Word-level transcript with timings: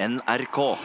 NRK. 0.00 0.76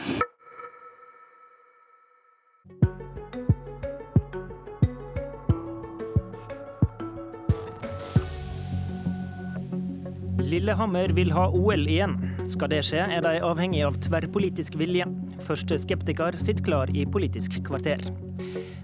Lillehammer 10.38 11.08
vil 11.08 11.32
ha 11.32 11.48
OL 11.48 11.88
igjen. 11.88 12.16
Skal 12.42 12.72
det 12.72 12.80
skje, 12.88 13.04
er 13.06 13.22
de 13.22 13.36
avhengig 13.38 13.84
av 13.86 14.00
tverrpolitisk 14.02 14.74
vilje. 14.82 15.06
Første 15.46 15.78
skeptiker 15.78 16.34
sitter 16.34 16.66
klar 16.66 16.90
i 16.90 17.06
Politisk 17.06 17.60
kvarter. 17.68 18.02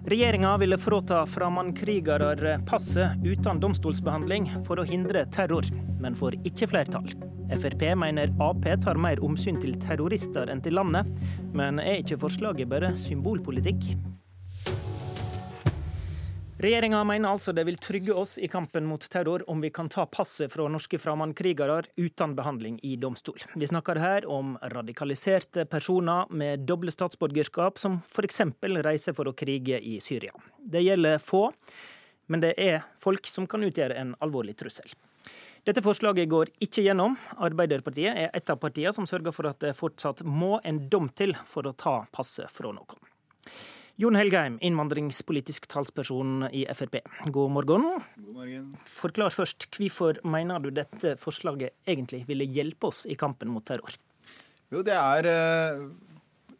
Regjeringa 0.06 0.54
ville 0.62 0.78
fråta 0.78 1.24
fremmedkrigere 1.26 2.60
passet 2.70 3.18
uten 3.26 3.58
domstolsbehandling 3.66 4.46
for 4.62 4.78
å 4.78 4.86
hindre 4.86 5.26
terror, 5.34 5.66
men 5.98 6.14
får 6.14 6.38
ikke 6.46 6.70
flertall. 6.70 7.29
Frp 7.50 7.82
mener 7.98 8.30
Ap 8.40 8.62
tar 8.84 8.98
mer 9.00 9.20
omsyn 9.26 9.58
til 9.60 9.74
terrorister 9.82 10.50
enn 10.52 10.62
til 10.62 10.78
landet, 10.78 11.08
men 11.56 11.82
er 11.82 12.00
ikke 12.00 12.20
forslaget 12.22 12.70
bare 12.70 12.94
symbolpolitikk? 13.00 13.90
Regjeringa 16.60 16.98
mener 17.08 17.32
altså 17.32 17.54
det 17.56 17.62
vil 17.64 17.78
trygge 17.80 18.12
oss 18.12 18.34
i 18.36 18.48
kampen 18.52 18.84
mot 18.84 19.00
terror 19.00 19.40
om 19.48 19.62
vi 19.64 19.70
kan 19.72 19.88
ta 19.88 20.04
passet 20.04 20.52
fra 20.52 20.66
norske 20.68 20.98
fremmedkrigere 21.00 21.78
uten 21.96 22.34
behandling 22.36 22.76
i 22.84 22.98
domstol. 23.00 23.40
Vi 23.56 23.68
snakker 23.70 23.96
her 23.96 24.28
om 24.28 24.58
radikaliserte 24.74 25.64
personer 25.64 26.28
med 26.28 26.66
doble 26.68 26.92
statsborgerskap 26.92 27.80
som 27.80 28.02
f.eks. 28.04 28.42
reiser 28.84 29.16
for 29.16 29.30
å 29.30 29.32
krige 29.32 29.80
i 29.80 29.96
Syria. 30.04 30.36
Det 30.60 30.84
gjelder 30.84 31.16
få, 31.24 31.46
men 32.28 32.44
det 32.44 32.52
er 32.60 32.84
folk 33.00 33.24
som 33.32 33.48
kan 33.48 33.64
utgjøre 33.64 33.96
en 33.96 34.12
alvorlig 34.20 34.58
trussel. 34.60 34.92
Dette 35.68 35.82
forslaget 35.84 36.28
går 36.32 36.50
ikke 36.64 36.86
gjennom. 36.86 37.18
Arbeiderpartiet 37.36 38.16
er 38.16 38.30
et 38.36 38.50
av 38.52 38.56
partiene 38.62 38.94
som 38.96 39.06
sørger 39.08 39.34
for 39.36 39.50
at 39.50 39.60
det 39.60 39.74
fortsatt 39.76 40.22
må 40.24 40.56
en 40.64 40.80
dom 40.92 41.10
til 41.12 41.34
for 41.48 41.68
å 41.68 41.74
ta 41.76 41.98
passet 42.16 42.48
fra 42.48 42.72
noen. 42.72 43.10
Jon 44.00 44.16
Helgheim, 44.16 44.54
innvandringspolitisk 44.64 45.66
talsperson 45.68 46.46
i 46.56 46.62
Frp. 46.72 47.02
God 47.28 47.52
morgen. 47.52 47.82
God 48.16 48.38
morgen. 48.38 48.70
Forklar 48.88 49.34
først, 49.36 49.66
hvorfor 49.76 50.22
mener 50.24 50.64
du 50.64 50.70
dette 50.72 51.18
forslaget 51.20 51.76
egentlig 51.84 52.22
ville 52.30 52.48
hjelpe 52.48 52.88
oss 52.88 53.04
i 53.04 53.18
kampen 53.20 53.52
mot 53.52 53.66
terror? 53.68 53.92
Jo, 54.72 54.80
det 54.86 54.96
er 54.96 55.28
eh, 55.28 55.84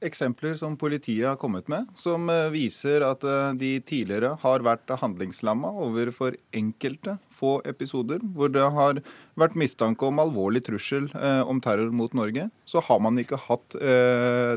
eksempler 0.05 0.55
som 0.57 0.77
politiet 0.81 1.29
har 1.29 1.37
kommet 1.37 1.69
med, 1.69 1.89
som 1.97 2.29
eh, 2.33 2.49
viser 2.53 3.05
at 3.05 3.25
eh, 3.25 3.53
de 3.61 3.73
tidligere 3.87 4.35
har 4.43 4.65
vært 4.65 4.93
handlingslamma 5.03 5.73
overfor 5.85 6.37
enkelte 6.57 7.19
få 7.35 7.59
episoder 7.69 8.23
hvor 8.35 8.53
det 8.53 8.67
har 8.77 9.03
vært 9.41 9.59
mistanke 9.61 10.09
om 10.09 10.23
alvorlig 10.23 10.65
trussel 10.67 11.11
eh, 11.17 11.43
om 11.45 11.61
terror 11.65 11.93
mot 11.95 12.15
Norge. 12.17 12.49
Så 12.65 12.83
har 12.87 13.03
man 13.03 13.19
ikke 13.21 13.41
hatt 13.49 13.77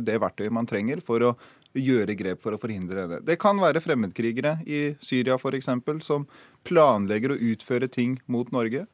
det 0.03 0.15
verktøyet 0.21 0.53
man 0.53 0.67
trenger 0.69 1.01
for 1.03 1.23
å 1.25 1.31
gjøre 1.73 2.15
grep 2.17 2.41
for 2.43 2.53
å 2.53 2.59
forhindre 2.61 3.07
det. 3.09 3.19
Det 3.25 3.39
kan 3.41 3.57
være 3.61 3.81
fremmedkrigere 3.81 4.59
i 4.69 4.81
Syria 5.01 5.39
f.eks. 5.39 5.69
som 6.05 6.27
planlegger 6.67 7.33
å 7.33 7.39
utføre 7.53 7.89
ting 7.91 8.19
mot 8.29 8.51
Norge. 8.53 8.85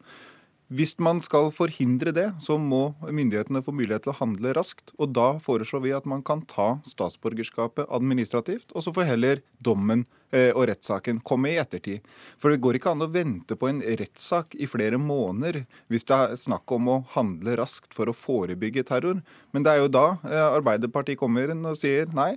Hvis 0.70 0.92
man 1.02 1.18
skal 1.26 1.48
forhindre 1.50 2.12
det, 2.14 2.28
så 2.46 2.60
må 2.62 2.92
myndighetene 3.02 3.64
få 3.66 3.74
mulighet 3.74 4.04
til 4.06 4.12
å 4.14 4.20
handle 4.20 4.52
raskt. 4.54 4.92
Og 5.02 5.16
da 5.18 5.32
foreslår 5.42 5.82
vi 5.82 5.94
at 5.98 6.06
man 6.06 6.22
kan 6.22 6.44
ta 6.46 6.76
statsborgerskapet 6.86 7.90
administrativt, 7.90 8.70
og 8.76 8.86
så 8.86 8.94
får 8.94 9.08
heller 9.10 9.42
dommen 9.66 10.04
eh, 10.30 10.52
og 10.54 10.68
rettssaken 10.70 11.24
komme 11.26 11.50
i 11.50 11.58
ettertid. 11.58 12.06
For 12.38 12.54
det 12.54 12.62
går 12.62 12.78
ikke 12.78 12.94
an 12.94 13.02
å 13.02 13.10
vente 13.10 13.58
på 13.58 13.72
en 13.72 13.82
rettssak 13.82 14.54
i 14.62 14.70
flere 14.70 15.02
måneder 15.02 15.64
hvis 15.90 16.06
det 16.06 16.22
er 16.22 16.38
snakk 16.38 16.70
om 16.78 16.94
å 16.94 17.02
handle 17.16 17.58
raskt 17.58 17.98
for 17.98 18.14
å 18.14 18.18
forebygge 18.18 18.86
terror. 18.92 19.24
Men 19.50 19.66
det 19.66 19.74
er 19.74 19.82
jo 19.82 19.94
da 19.98 20.08
eh, 20.30 20.48
Arbeiderpartiet 20.52 21.18
kommer 21.18 21.50
inn 21.50 21.66
og 21.66 21.82
sier 21.82 22.14
nei 22.14 22.36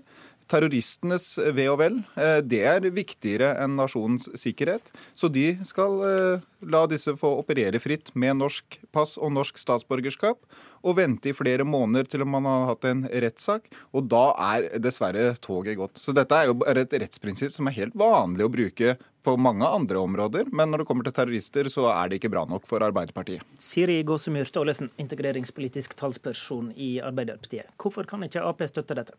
terroristenes 0.51 1.37
ve 1.55 1.69
og 1.71 1.79
vel, 1.81 2.01
eh, 2.17 2.41
det 2.45 2.63
er 2.69 2.89
viktigere 2.95 3.53
enn 3.63 3.77
nasjonens 3.79 4.29
sikkerhet. 4.39 4.93
Så 5.15 5.31
de 5.33 5.53
skal 5.69 5.99
eh, 6.09 6.45
la 6.63 6.85
disse 6.91 7.15
få 7.19 7.35
operere 7.41 7.81
fritt 7.83 8.13
med 8.15 8.41
norsk 8.41 8.81
pass 8.95 9.17
og 9.19 9.33
norsk 9.35 9.61
statsborgerskap, 9.61 10.41
og 10.83 10.97
vente 10.99 11.31
i 11.31 11.37
flere 11.37 11.65
måneder 11.67 12.09
til 12.11 12.25
man 12.27 12.47
har 12.49 12.67
hatt 12.73 12.85
en 12.91 13.05
rettssak. 13.07 13.71
Og 13.95 14.09
da 14.11 14.33
er 14.55 14.69
dessverre 14.83 15.37
toget 15.43 15.79
gått. 15.79 16.01
Så 16.03 16.15
dette 16.17 16.35
er 16.35 16.51
jo 16.51 16.59
et 16.67 16.99
rettsprinsipp 17.05 17.55
som 17.55 17.71
er 17.71 17.79
helt 17.79 17.95
vanlig 17.99 18.47
å 18.47 18.53
bruke 18.53 18.97
på 19.23 19.37
mange 19.39 19.67
andre 19.67 20.01
områder, 20.03 20.49
men 20.51 20.73
når 20.73 20.83
det 20.83 20.87
kommer 20.89 21.07
til 21.07 21.15
terrorister, 21.15 21.69
så 21.71 21.87
er 21.93 22.11
det 22.11 22.19
ikke 22.19 22.33
bra 22.33 22.43
nok 22.49 22.67
for 22.67 22.83
Arbeiderpartiet. 22.83 23.45
Siri 23.63 24.01
Gåsemyr 24.07 24.49
Staalesen, 24.49 24.91
integreringspolitisk 24.99 25.95
talsperson 25.99 26.73
i 26.75 26.97
Arbeiderpartiet. 27.05 27.71
Hvorfor 27.79 28.09
kan 28.09 28.27
ikke 28.27 28.43
Ap 28.43 28.65
støtte 28.67 28.99
dette? 28.99 29.15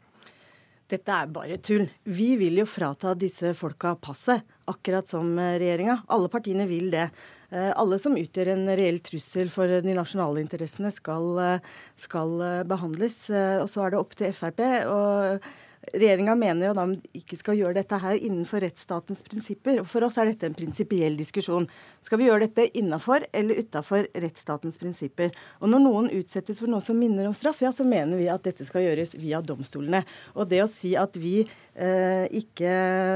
Dette 0.91 1.16
er 1.16 1.29
bare 1.31 1.57
tull. 1.63 1.85
Vi 2.03 2.33
vil 2.39 2.59
jo 2.59 2.66
frata 2.67 3.13
disse 3.16 3.53
folka 3.55 3.94
passet, 3.95 4.44
akkurat 4.69 5.07
som 5.07 5.31
eh, 5.39 5.55
regjeringa. 5.61 6.01
Alle 6.11 6.29
partiene 6.31 6.67
vil 6.67 6.89
det. 6.91 7.07
Eh, 7.53 7.71
alle 7.71 7.99
som 8.01 8.17
utgjør 8.19 8.51
en 8.53 8.67
reell 8.75 8.99
trussel 9.05 9.51
for 9.53 9.71
de 9.85 9.95
nasjonale 9.95 10.44
interessene, 10.44 10.91
skal, 10.91 11.29
eh, 11.39 11.69
skal 11.95 12.35
behandles. 12.69 13.17
Og 13.63 13.69
så 13.71 13.85
er 13.85 13.94
det 13.94 14.01
opp 14.01 14.17
til 14.19 14.35
Frp. 14.35 14.66
og 14.91 15.47
Regjeringa 15.91 16.35
mener 16.39 16.69
jo 16.69 16.75
da 16.77 16.85
de 16.88 17.19
ikke 17.19 17.38
skal 17.39 17.57
gjøre 17.59 17.77
dette 17.77 17.97
her 17.99 18.16
innenfor 18.16 18.63
rettsstatens 18.63 19.23
prinsipper. 19.25 19.81
og 19.81 19.89
For 19.91 20.05
oss 20.07 20.17
er 20.21 20.31
dette 20.31 20.47
en 20.47 20.55
prinsipiell 20.57 21.17
diskusjon. 21.19 21.67
Skal 22.05 22.21
vi 22.21 22.29
gjøre 22.29 22.47
dette 22.47 22.69
innafor 22.79 23.25
eller 23.35 23.59
utafor 23.59 24.07
rettsstatens 24.23 24.79
prinsipper? 24.79 25.33
Og 25.59 25.69
Når 25.73 25.83
noen 25.83 26.09
utsettes 26.21 26.61
for 26.61 26.71
noe 26.71 26.81
som 26.85 26.97
minner 26.99 27.27
om 27.27 27.35
straff, 27.35 27.61
ja, 27.66 27.73
så 27.75 27.85
mener 27.88 28.21
vi 28.21 28.31
at 28.31 28.47
dette 28.47 28.66
skal 28.67 28.88
gjøres 28.88 29.17
via 29.19 29.44
domstolene. 29.44 30.05
Og 30.38 30.47
det 30.49 30.63
å 30.63 30.71
si 30.71 30.95
at 30.99 31.19
vi 31.19 31.41
eh, 31.44 32.25
ikke 32.31 32.73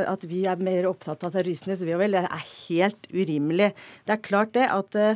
at 0.08 0.28
vi 0.28 0.44
er 0.50 0.60
mer 0.60 0.90
opptatt 0.92 1.24
av 1.24 1.34
terroristenes 1.34 1.86
ve 1.88 1.96
og 1.96 2.04
vel, 2.04 2.20
det 2.20 2.28
er 2.28 2.48
helt 2.68 3.12
urimelig. 3.14 3.72
Det 4.06 4.18
er 4.18 4.26
klart 4.28 4.56
det 4.58 4.68
at 4.68 4.98
Eh, 4.98 5.16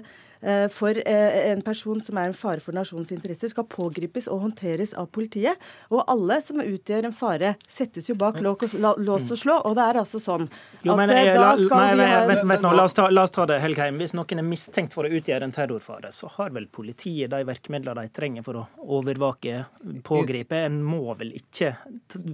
for 0.73 0.97
eh, 0.97 1.51
en 1.51 1.61
person 1.61 1.99
som 2.01 2.17
er 2.17 2.31
en 2.31 2.37
fare 2.37 2.61
for 2.63 2.73
nasjonens 2.73 3.11
interesser, 3.13 3.51
skal 3.51 3.67
pågripes 3.69 4.27
og 4.31 4.41
håndteres 4.45 4.95
av 4.97 5.09
politiet. 5.13 5.59
Og 5.93 6.01
alle 6.09 6.39
som 6.41 6.61
utgjør 6.63 7.09
en 7.09 7.15
fare, 7.15 7.53
settes 7.69 8.09
jo 8.09 8.15
bak 8.17 8.39
lås 8.41 8.73
og 8.73 9.37
slå. 9.37 9.59
Og 9.69 9.75
det 9.77 9.85
er 9.85 10.01
altså 10.01 10.21
sånn 10.21 10.47
jo, 10.81 10.95
men, 10.97 11.05
at 11.05 11.15
eh, 11.15 11.33
da 11.37 11.51
skal 11.59 11.83
nei, 11.83 11.91
vi 11.99 12.07
ha 12.09 12.23
vent, 12.29 12.45
vent, 12.49 12.65
nå, 12.65 12.73
la, 12.77 12.87
oss 12.89 12.97
ta, 12.97 13.07
la 13.13 13.25
oss 13.27 13.35
ta 13.35 13.45
det, 13.49 13.59
Helgheim. 13.63 13.99
Hvis 14.01 14.15
noen 14.17 14.41
er 14.41 14.47
mistenkt 14.47 14.95
for 14.97 15.05
å 15.05 15.13
utgjøre 15.13 15.47
en 15.47 15.55
terrorfare, 15.55 16.09
så 16.15 16.29
har 16.37 16.55
vel 16.55 16.65
politiet 16.73 17.31
de 17.31 17.43
virkemidlene 17.47 18.07
de 18.07 18.13
trenger 18.15 18.45
for 18.47 18.63
å 18.63 18.65
overvake, 18.97 19.65
pågripe. 20.07 20.63
En 20.65 20.81
må 20.85 21.13
vel 21.19 21.35
ikke 21.37 21.75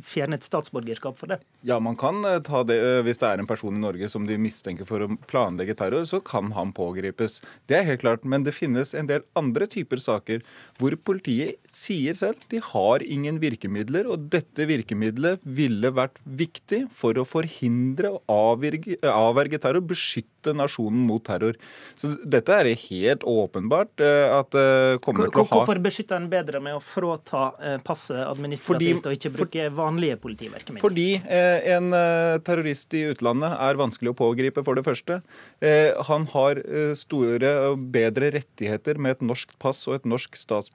fjerne 0.06 0.40
et 0.40 0.48
statsborgerskap 0.48 1.18
for 1.20 1.34
det? 1.34 1.42
Ja, 1.68 1.80
man 1.84 2.00
kan 2.00 2.24
ta 2.48 2.64
det 2.68 2.80
hvis 3.04 3.20
det 3.20 3.30
er 3.30 3.42
en 3.42 3.50
person 3.50 3.76
i 3.76 3.82
Norge 3.84 4.10
som 4.12 4.26
de 4.28 4.38
mistenker 4.40 4.88
for 4.88 5.04
å 5.04 5.12
planlegge 5.28 5.76
terror, 5.78 6.06
så 6.08 6.22
kan 6.24 6.54
han 6.56 6.72
pågripes. 6.76 7.42
Det 7.68 7.82
er 7.82 7.88
helt 7.90 7.97
klart. 7.98 8.24
Men 8.24 8.46
det 8.46 8.56
finnes 8.58 8.94
en 8.96 9.10
del 9.10 9.26
andre 9.38 9.68
typer 9.68 10.02
saker 10.02 10.44
hvor 10.78 10.94
politiet 11.10 11.58
sier 11.72 12.18
selv 12.18 12.42
de 12.52 12.62
har 12.62 13.04
ingen 13.06 13.40
virkemidler, 13.42 14.08
og 14.10 14.28
dette 14.34 14.68
virkemidlet 14.70 15.42
ville 15.44 15.90
vært 15.96 16.20
viktig 16.24 16.86
for 16.94 17.18
å 17.18 17.26
forhindre 17.28 18.14
og 18.14 18.34
avverge, 18.34 19.00
avverge 19.10 19.60
terror, 19.64 19.82
beskytte 19.88 20.54
nasjonen 20.58 21.02
mot 21.08 21.24
terror. 21.26 21.58
Så 21.98 22.14
dette 22.24 22.54
er 22.54 22.70
helt 22.88 23.26
åpenbart 23.28 24.04
eh, 24.06 24.30
at 24.32 24.58
eh, 24.58 25.00
kommer 25.04 25.32
til 25.32 25.42
å 25.42 25.48
ha 25.48 25.58
Hvorfor 25.58 25.82
beskytter 25.84 26.22
en 26.22 26.30
bedre 26.32 26.62
med 26.64 26.78
å 26.78 26.84
frata 26.84 27.50
eh, 27.58 27.78
passet 27.84 28.22
administrativt 28.28 29.02
fordi, 29.02 29.10
og 29.10 29.18
ikke 29.18 29.34
bruke 29.34 29.68
vanlige 29.78 30.20
politiverkemidler? 30.22 30.84
Fordi 30.84 31.08
en 31.78 31.90
terrorist 32.46 32.94
i 32.98 33.04
utlandet 33.12 33.58
er 33.66 33.80
vanskelig 33.80 34.14
å 34.14 34.18
pågripe, 34.18 34.62
for 34.68 34.78
det 34.78 34.84
første. 34.86 35.20
Han 36.10 36.26
har 36.34 36.60
store 36.98 37.52
og 37.72 37.86
bedre 37.94 38.30
rettigheter 38.36 39.00
med 39.02 39.18
et 39.18 39.26
norsk 39.26 39.54
pass 39.62 39.84
og 39.90 39.98
et 39.98 40.08
norsk 40.10 40.38
statsborgerskap. 40.38 40.67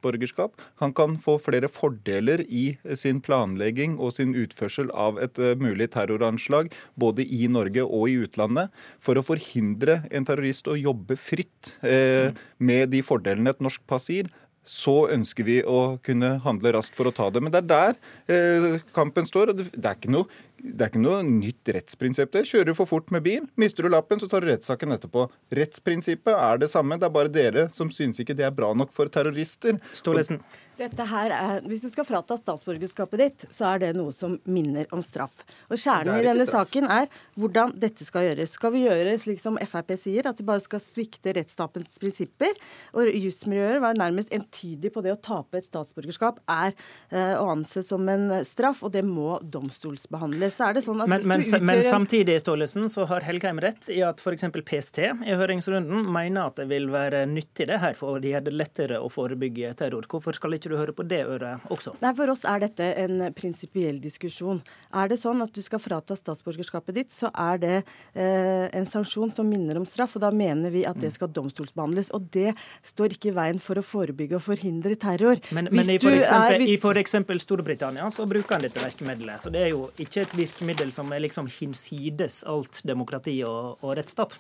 Han 0.82 0.92
kan 0.97 1.16
få 1.20 1.38
flere 1.42 1.69
fordeler 1.72 2.44
i 2.48 2.76
sin 2.98 3.21
planlegging 3.21 3.98
og 3.98 4.15
sin 4.16 4.34
utførsel 4.39 4.91
av 4.91 5.21
et 5.22 5.39
eh, 5.39 5.56
mulig 5.59 5.91
terroranslag, 5.94 6.72
både 6.94 7.27
i 7.27 7.47
Norge 7.48 7.84
og 7.84 8.09
i 8.10 8.18
utlandet, 8.24 8.72
for 9.03 9.18
å 9.18 9.27
forhindre 9.27 10.03
en 10.10 10.28
terrorist 10.28 10.68
å 10.68 10.78
jobbe 10.78 11.18
fritt 11.21 11.77
eh, 11.83 12.33
med 12.59 12.92
de 12.92 13.03
fordelene 13.04 13.53
et 13.53 13.62
norsk 13.62 13.84
pass 13.86 14.10
gir 14.12 14.30
så 14.62 15.09
ønsker 15.10 15.47
vi 15.47 15.56
å 15.66 15.98
kunne 16.06 16.36
handle 16.44 16.72
raskt 16.77 16.94
for 16.98 17.10
å 17.10 17.15
ta 17.15 17.28
det. 17.34 17.42
Men 17.42 17.53
det 17.53 17.65
er 17.65 17.71
der 17.72 17.97
eh, 18.30 18.83
kampen 18.94 19.27
står. 19.27 19.50
og 19.50 19.59
Det 19.59 19.83
er 19.83 19.97
ikke 19.98 20.12
noe 20.15 20.28
det 20.62 20.84
er 20.84 20.91
ikke 20.92 21.03
noe 21.03 21.22
nytt 21.26 21.70
rettsprinsipp. 21.74 22.30
det. 22.32 22.44
Kjører 22.47 22.70
du 22.70 22.74
for 22.78 22.86
fort 22.86 23.10
med 23.14 23.24
bil, 23.26 23.47
mister 23.59 23.82
du 23.82 23.91
lappen, 23.91 24.20
så 24.22 24.28
tar 24.30 24.44
du 24.44 24.50
rettssaken 24.50 24.94
etterpå. 24.94 25.26
Rettsprinsippet 25.59 26.34
er 26.36 26.62
det 26.62 26.70
samme, 26.70 26.98
det 27.03 27.09
er 27.09 27.16
bare 27.16 27.32
dere 27.32 27.68
som 27.74 27.91
syns 27.91 28.22
ikke 28.22 28.36
det 28.38 28.47
er 28.47 28.54
bra 28.54 28.70
nok 28.74 28.94
for 28.94 29.10
terrorister. 29.10 29.80
Stålesen. 29.97 30.38
Dette 30.80 31.04
her 31.04 31.32
er, 31.36 31.60
Hvis 31.68 31.82
du 31.84 31.91
skal 31.92 32.06
frata 32.09 32.36
statsborgerskapet 32.38 33.20
ditt, 33.20 33.44
så 33.53 33.66
er 33.74 33.82
det 33.82 33.91
noe 33.97 34.12
som 34.14 34.38
minner 34.48 34.86
om 34.94 35.03
straff. 35.04 35.42
Og 35.68 35.76
Kjernen 35.76 36.16
i 36.16 36.24
denne 36.24 36.47
straff. 36.48 36.70
saken 36.70 36.88
er 36.91 37.10
hvordan 37.36 37.74
dette 37.78 38.06
skal 38.08 38.24
gjøres. 38.26 38.54
Skal 38.56 38.72
vi 38.72 38.86
gjøre 38.86 39.12
slik 39.20 39.42
som 39.42 39.58
Frp 39.60 39.92
sier, 40.00 40.26
at 40.26 40.38
de 40.38 40.47
bare 40.48 40.65
skal 40.65 40.80
svikte 40.82 41.34
rettsstatens 41.36 42.00
prinsipper? 42.00 42.56
Og 42.97 43.10
jusmiljøer 43.12 43.82
var 43.84 43.98
nærmest 44.00 44.32
entydig 44.32 44.92
på 44.94 45.04
det 45.04 45.12
å 45.12 45.20
tape 45.20 45.60
et 45.60 45.68
statsborgerskap 45.68 46.41
er 46.50 46.72
uh, 47.12 47.36
å 47.42 47.50
anse 47.53 47.84
som 47.86 48.08
en 48.08 48.41
straff, 48.48 48.82
og 48.82 48.94
det 48.97 49.04
må 49.06 49.36
domstolsbehandles. 49.44 50.52
Så 50.53 50.69
er 50.69 50.77
det 50.77 50.84
sånn 50.84 51.03
at 51.04 51.10
men, 51.10 51.25
men, 51.28 51.43
utgjør... 51.45 51.65
men 51.69 51.83
samtidig 51.87 52.39
Stålesen, 52.43 52.89
så 52.93 53.07
har 53.10 53.25
Helgheim 53.27 53.60
rett 53.63 53.89
i 53.93 54.01
at 54.07 54.22
f.eks. 54.22 54.47
PST 54.69 55.01
i 55.03 55.37
høringsrunden 55.39 56.07
mener 56.13 56.51
at 56.51 56.60
det 56.60 56.69
vil 56.71 56.89
være 56.93 57.25
nyttig 57.31 57.69
det 57.71 57.81
her 57.83 57.97
for 57.99 58.16
å 58.16 58.22
gjøre 58.22 58.47
det 58.49 58.54
lettere 58.54 59.01
å 59.03 59.10
forebygge 59.13 59.72
terror. 59.78 60.07
Hvorfor 60.10 60.37
skal 60.37 60.57
ikke 60.57 60.72
du 60.72 60.77
høre 60.78 60.95
på 60.97 61.07
det 61.09 61.22
øret 61.25 61.66
også? 61.72 61.97
Nei, 62.03 62.13
For 62.19 62.33
oss 62.33 62.45
er 62.49 62.63
dette 62.66 62.89
en 63.03 63.27
prinsipiell 63.37 64.01
diskusjon. 64.03 64.63
Er 64.99 65.10
det 65.10 65.19
sånn 65.22 65.43
at 65.45 65.53
du 65.54 65.63
skal 65.65 65.83
frata 65.83 66.16
statsborgerskapet 66.19 66.99
ditt, 67.01 67.13
så 67.15 67.31
er 67.33 67.60
det 67.63 67.75
eh, 67.78 68.69
en 68.72 68.89
sanksjon 68.89 69.33
som 69.34 69.49
minner 69.49 69.81
om 69.81 69.87
straff. 69.89 70.16
og 70.19 70.27
Da 70.27 70.33
mener 70.34 70.72
vi 70.75 70.84
at 70.89 71.01
det 71.01 71.13
skal 71.15 71.33
domstolsbehandles. 71.33 72.13
Og 72.16 72.28
det 72.34 72.53
står 72.87 73.16
ikke 73.16 73.33
i 73.33 73.37
veien 73.37 73.60
for 73.63 73.81
å 73.81 73.84
forebygge 73.87 74.39
og 74.39 74.45
forhindre 74.47 74.97
terror. 75.01 75.41
Men, 75.54 75.71
men 75.72 75.89
i, 75.89 75.99
er, 75.99 76.59
hvis... 76.60 77.43
Storbritannia 77.43 78.07
så 78.15 78.25
bruker 78.28 78.57
han 78.57 78.63
dette 78.65 78.81
verkemiddelet, 78.83 79.41
Så 79.43 79.51
det 79.53 79.65
er 79.66 79.72
jo 79.72 79.89
ikke 80.01 80.27
et 80.27 80.34
virkemiddel 80.42 80.92
som 80.94 81.12
er 81.12 81.24
liksom 81.24 81.48
hinsides 81.50 82.42
alt 82.48 82.83
demokrati 82.89 83.39
og, 83.47 83.78
og 83.83 83.97
rettsstat. 83.98 84.39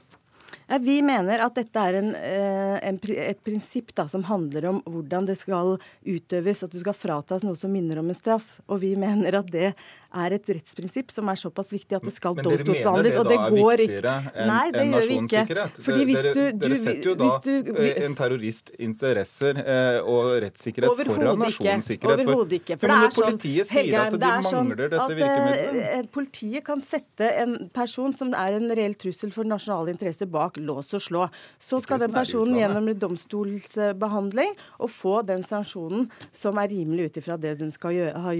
Ja, 0.68 0.78
vi 0.78 0.98
mener 1.04 1.42
at 1.44 1.56
dette 1.58 1.86
er 1.88 1.98
en, 1.98 2.12
eh, 2.14 2.76
en, 2.88 3.00
et 3.16 3.40
prinsipp 3.44 3.94
da, 3.98 4.06
som 4.08 4.24
handler 4.28 4.68
om 4.70 4.82
hvordan 4.86 5.26
det 5.28 5.38
skal 5.40 5.76
utøves, 6.06 6.62
at 6.62 6.72
du 6.72 6.78
skal 6.82 6.96
fratas 6.96 7.44
noe 7.46 7.58
som 7.58 7.72
minner 7.72 8.00
om 8.02 8.08
en 8.12 8.18
straff. 8.18 8.60
Og 8.68 8.82
vi 8.84 8.94
mener 8.98 9.40
at 9.40 9.50
det 9.52 9.72
er 10.12 10.34
et 10.36 10.50
rettsprinsipp 10.52 11.12
som 11.12 11.28
er 11.32 11.38
såpass 11.40 11.72
viktig 11.72 11.96
at 11.96 12.04
det 12.04 12.12
skal 12.14 12.36
domstolsbehandles. 12.36 13.16
Men 13.16 13.28
dere 13.30 13.50
mener 13.50 13.82
det 13.82 14.00
da 14.02 14.14
er 14.18 14.32
viktigere 14.32 14.42
enn 14.44 14.80
en 14.82 14.92
nasjonssikkerhet? 14.96 15.80
Fordi 15.86 16.06
hvis 16.08 16.22
du, 16.22 16.40
dere, 16.40 16.58
dere 16.64 16.80
setter 16.82 17.10
jo 17.10 17.14
da 17.20 17.30
du, 17.42 17.52
vi, 17.78 17.88
en 18.06 18.16
terrorist 18.18 18.72
interesser 18.78 19.62
eh, 19.62 19.98
og 20.02 20.30
rettssikkerhet 20.44 21.04
foran 21.12 21.42
nasjonssikkerhet. 21.42 22.24
Overhodet 22.26 22.58
ikke. 22.60 22.78
For, 22.78 22.86
for 22.86 22.92
det 22.92 22.98
er 22.98 23.16
sånn, 23.16 23.30
Politiet 23.32 23.70
sier 23.72 23.98
at 24.02 24.18
de 24.22 24.32
sånn 24.48 24.72
virkemidlet. 24.76 25.80
Eh, 25.92 26.04
politiet 26.12 26.66
kan 26.66 26.84
sette 26.84 27.32
en 27.42 27.56
person 27.74 28.16
som 28.16 28.32
er 28.36 28.58
en 28.58 28.68
reell 28.76 28.96
trussel 28.98 29.32
for 29.34 29.48
nasjonale 29.48 29.94
interesser 29.94 30.28
bak 30.30 30.51
lås 30.60 30.92
og 30.96 31.02
slå. 31.02 31.26
Så 31.60 31.80
skal 31.84 32.02
den 32.02 32.14
personen 32.14 32.58
gjennom 32.58 32.90
domstolsbehandling 32.98 34.54
og 34.78 34.90
få 34.92 35.14
den 35.26 35.44
sanksjonen 35.46 36.08
som 36.34 36.60
er 36.60 36.70
rimelig 36.72 37.10
ut 37.10 37.20
ifra 37.22 37.38
det 37.40 37.56
den 37.60 37.72
skal 37.74 37.96
gjøre, 37.96 38.22
ha 38.24 38.34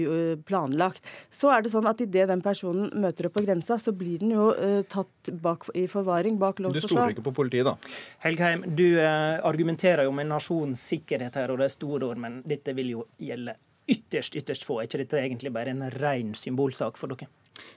planlagt. 0.45 1.05
Så 1.33 1.51
er 1.53 1.63
det 1.63 1.73
sånn 1.73 1.89
at 1.89 2.01
idet 2.03 2.27
den 2.31 2.43
personen 2.45 2.91
møter 3.03 3.29
opp 3.29 3.37
på 3.37 3.45
grensa, 3.45 3.79
så 3.81 3.93
blir 3.95 4.21
den 4.21 4.33
jo 4.35 4.49
uh, 4.53 4.81
tatt 4.89 5.33
bak, 5.43 5.67
i 5.77 5.85
forvaring 5.91 6.39
bak 6.41 6.61
lås 6.63 6.75
og 6.75 6.79
slå. 6.79 6.87
Du 6.87 6.95
stoler 6.95 7.15
ikke 7.15 7.27
på 7.29 7.35
politiet, 7.41 7.67
da? 7.67 7.75
Helgheim, 8.25 8.65
du 8.75 8.87
uh, 8.99 9.39
argumenterer 9.45 10.07
jo 10.07 10.15
med 10.15 10.29
nasjonens 10.31 10.83
sikkerhet 10.93 11.37
her, 11.39 11.53
og 11.53 11.61
det 11.61 11.69
er 11.69 11.77
store 11.77 12.11
ord, 12.11 12.21
men 12.21 12.41
dette 12.47 12.75
vil 12.77 12.95
jo 12.97 13.05
gjelde 13.21 13.57
ytterst, 13.89 14.35
ytterst 14.39 14.67
få. 14.67 14.79
Er 14.81 14.89
ikke 14.89 15.03
dette 15.03 15.21
egentlig 15.21 15.53
bare 15.55 15.73
en 15.73 15.87
ren 15.99 16.33
symbolsak 16.37 16.99
for 16.99 17.13
dere? 17.13 17.29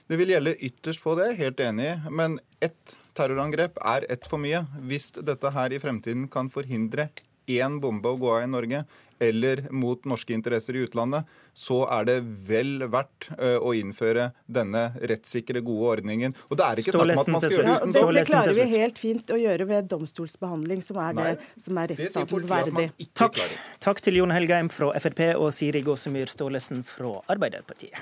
Det 0.07 0.17
vil 0.19 0.31
gjelde 0.33 0.55
ytterst 0.69 1.03
få, 1.03 1.15
det 1.19 1.33
helt 1.39 1.59
enig 1.63 1.91
i. 1.91 1.95
Men 2.09 2.39
ett 2.63 2.97
terrorangrep 3.17 3.79
er 3.81 4.05
ett 4.11 4.27
for 4.29 4.41
mye. 4.41 4.63
Hvis 4.89 5.11
dette 5.17 5.51
her 5.53 5.73
i 5.73 5.81
fremtiden 5.83 6.27
kan 6.31 6.51
forhindre 6.53 7.09
én 7.47 7.79
bombe 7.79 8.11
å 8.11 8.19
gå 8.19 8.31
av 8.35 8.43
i 8.43 8.49
Norge, 8.51 8.81
eller 9.19 9.63
mot 9.71 10.03
norske 10.05 10.33
interesser 10.35 10.75
i 10.77 10.83
utlandet, 10.85 11.25
så 11.57 11.79
er 11.89 12.05
det 12.05 12.17
vel 12.47 12.83
verdt 12.91 13.29
å 13.37 13.71
innføre 13.73 14.29
denne 14.45 14.83
rettssikre, 15.09 15.63
gode 15.65 15.93
ordningen. 15.95 16.35
Og 16.51 16.59
det 16.59 16.67
er 16.67 16.81
ikke 16.83 16.93
snakk 16.93 17.05
om 17.07 17.23
at 17.23 17.31
man 17.33 17.41
skal 17.41 17.55
gjøre 17.55 17.65
det 17.65 17.77
uten 17.77 17.95
ja, 17.97 18.11
Det 18.19 18.25
klarer 18.29 18.59
vi 18.59 18.67
helt 18.75 19.01
fint 19.01 19.33
å 19.33 19.39
gjøre 19.41 19.69
ved 19.71 19.89
domstolsbehandling, 19.93 20.83
som 20.85 21.01
er 21.01 21.17
Nei, 21.17 21.31
det 21.33 21.65
som 21.65 21.81
er 21.81 21.93
rettsstatens 21.95 22.51
verdig. 22.51 22.91
Takk. 23.17 23.41
Takk 23.87 24.03
til 24.05 24.21
Jon 24.21 24.35
Helgheim 24.35 24.69
fra 24.73 24.93
Frp 25.01 25.23
og 25.33 25.49
Siri 25.55 25.81
Gåsemyr 25.87 26.29
Staalesen 26.29 26.85
fra 26.85 27.17
Arbeiderpartiet. 27.33 27.97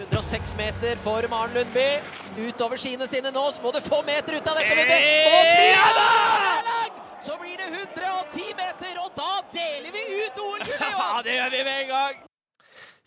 106 0.00 0.56
meter 0.56 0.96
for 0.96 1.28
Maren 1.28 1.54
Lundby. 1.54 2.00
Utover 2.38 2.80
skiene 2.80 3.04
sine 3.08 3.32
nå, 3.34 3.42
så 3.52 3.60
må 3.60 3.72
du 3.74 3.82
få 3.84 4.00
meter 4.06 4.38
ut 4.38 4.48
av 4.48 4.56
dette, 4.56 4.78
Lundby! 4.78 4.96
Og 5.28 5.42
fly! 5.50 5.68
Så 7.20 7.36
blir 7.36 7.60
det 7.60 7.68
110 7.68 8.54
meter, 8.56 8.96
og 9.02 9.12
da 9.18 9.32
deler 9.52 9.92
vi 9.92 10.04
ut 10.22 10.40
OL-gullet! 10.40 10.90
Ja, 10.96 11.20
det 11.26 11.36
gjør 11.36 11.52
vi 11.52 11.62
med 11.66 11.80
en 11.82 11.90
gang! 11.92 12.26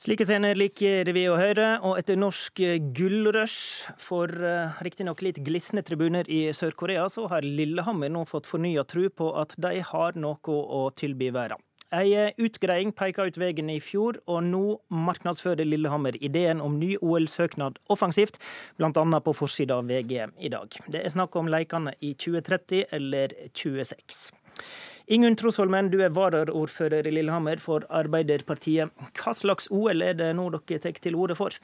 Slike 0.04 0.26
scener 0.28 0.58
liker 0.60 1.10
vi 1.16 1.24
å 1.32 1.38
høre, 1.40 1.68
og 1.82 1.98
etter 1.98 2.18
norsk 2.20 2.62
gullrush 2.94 3.90
for 4.02 4.30
uh, 4.30 4.78
riktignok 4.86 5.24
litt 5.26 5.42
glisne 5.46 5.82
tribuner 5.86 6.30
i 6.30 6.44
Sør-Korea, 6.54 7.08
så 7.10 7.26
har 7.32 7.46
Lillehammer 7.46 8.12
nå 8.14 8.26
fått 8.30 8.50
fornya 8.50 8.86
tro 8.86 9.08
på 9.10 9.34
at 9.42 9.58
de 9.58 9.80
har 9.82 10.20
noe 10.20 10.58
å 10.78 10.86
tilby 10.98 11.34
verden. 11.34 11.62
Ei 11.94 12.32
utgreiing 12.42 12.94
peka 12.98 13.28
ut 13.30 13.38
veien 13.38 13.70
i 13.70 13.80
fjor, 13.84 14.18
og 14.26 14.42
nå 14.48 14.64
marknadsfører 14.90 15.68
Lillehammer 15.68 16.18
ideen 16.24 16.62
om 16.64 16.80
ny 16.82 16.96
OL-søknad 16.98 17.78
offensivt, 17.94 18.40
bl.a. 18.80 19.20
på 19.22 19.36
forsida 19.38 19.78
av 19.78 19.92
VG 19.92 20.16
i 20.42 20.50
dag. 20.50 20.80
Det 20.90 21.04
er 21.04 21.14
snakk 21.14 21.38
om 21.38 21.52
leikene 21.54 21.94
i 22.02 22.16
2030 22.18 22.88
eller 22.98 23.38
26. 23.54 24.26
Ingunn 25.14 25.36
Trosholmen, 25.38 25.92
du 25.92 26.00
er 26.02 26.14
varaordfører 26.16 27.06
i 27.06 27.14
Lillehammer 27.14 27.60
for 27.62 27.86
Arbeiderpartiet. 27.92 28.94
Hva 29.20 29.34
slags 29.36 29.70
OL 29.70 30.02
er 30.02 30.18
det 30.18 30.32
nå 30.38 30.48
dere 30.56 30.80
tar 30.82 31.02
til 31.04 31.20
orde 31.20 31.36
for? 31.38 31.58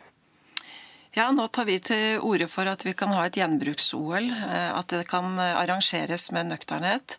Ja, 1.15 1.31
Nå 1.33 1.47
tar 1.49 1.65
vi 1.65 1.79
til 1.81 2.19
orde 2.21 2.45
for 2.51 2.69
at 2.69 2.83
vi 2.85 2.93
kan 2.93 3.15
ha 3.15 3.23
et 3.25 3.37
gjenbruks-OL. 3.39 4.27
Eh, 4.29 4.69
at 4.77 4.91
det 4.93 5.07
kan 5.09 5.39
arrangeres 5.41 6.29
med 6.35 6.51
nøkternhet. 6.51 7.17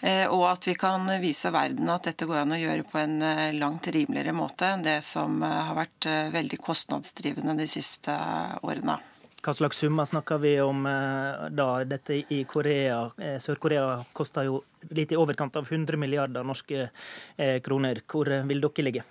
Eh, 0.00 0.26
og 0.28 0.44
at 0.50 0.66
vi 0.68 0.74
kan 0.78 1.08
vise 1.22 1.50
verden 1.54 1.88
at 1.92 2.08
dette 2.10 2.28
går 2.28 2.42
an 2.42 2.54
å 2.56 2.60
gjøre 2.60 2.84
på 2.88 3.00
en 3.00 3.16
eh, 3.24 3.56
langt 3.56 3.88
rimeligere 3.88 4.34
måte 4.36 4.68
enn 4.74 4.84
det 4.84 4.98
som 5.06 5.40
eh, 5.42 5.60
har 5.70 5.76
vært 5.78 6.08
veldig 6.34 6.58
kostnadsdrivende 6.60 7.56
de 7.56 7.68
siste 7.70 8.14
årene. 8.62 8.98
Hva 9.46 9.54
slags 9.54 9.78
summer 9.78 10.08
snakker 10.08 10.40
vi 10.42 10.56
om 10.58 10.80
da? 11.54 11.66
Dette 11.86 12.16
i 12.34 12.40
Korea, 12.50 13.04
Sør-Korea 13.38 14.00
koster 14.16 14.48
jo 14.48 14.56
litt 14.90 15.14
i 15.14 15.18
overkant 15.20 15.54
av 15.60 15.68
100 15.70 16.00
milliarder 16.02 16.42
norske 16.42 16.88
kroner. 17.62 18.00
Hvor 18.10 18.32
vil 18.48 18.64
dere 18.64 18.86
ligge? 18.88 19.04